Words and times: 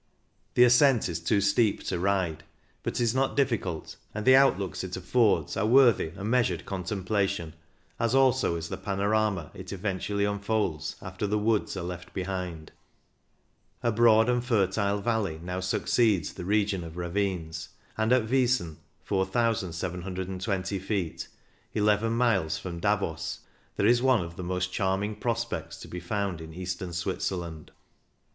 The 0.55 0.63
ascent 0.63 1.07
is 1.07 1.19
too 1.19 1.41
steep 1.41 1.83
to 1.83 1.99
ride, 1.99 2.43
but 2.81 2.99
is 2.99 3.13
not 3.13 3.35
difficult, 3.37 3.97
and 4.15 4.25
the 4.25 4.35
outlooks 4.35 4.83
it 4.83 4.97
affords 4.97 5.55
are 5.55 5.67
worthy 5.67 6.07
a 6.17 6.23
measured 6.23 6.65
contem 6.65 7.03
plation, 7.05 7.53
as 7.99 8.15
also 8.15 8.55
is 8.55 8.69
the 8.69 8.77
panorama 8.77 9.51
it 9.53 9.67
eventu 9.67 10.15
ally 10.19 10.23
unfolds 10.23 10.95
after 11.03 11.27
the 11.27 11.37
woods 11.37 11.77
are 11.77 11.83
left 11.83 12.15
behind. 12.15 12.71
A 13.83 13.91
broad 13.91 14.27
and 14.27 14.43
fertile 14.43 15.01
valley 15.01 15.39
now 15.43 15.59
succeeds 15.59 16.33
the 16.33 16.45
region 16.45 16.83
of 16.83 16.97
ravines, 16.97 17.69
and 17.95 18.11
at 18.11 18.25
Wiesen 18.27 18.77
(4,720 19.03 20.79
ft), 20.81 21.27
II 21.75 22.09
miles 22.09 22.57
from 22.57 22.79
Davos, 22.79 23.41
there 23.75 23.85
is 23.85 24.01
one 24.01 24.23
of 24.25 24.35
the 24.35 24.43
most 24.43 24.73
charming 24.73 25.15
prospects 25.15 25.77
to 25.77 25.87
be 25.87 25.99
found 25.99 26.41
in 26.41 26.55
eastern 26.55 26.91
Switzerland. 26.91 27.69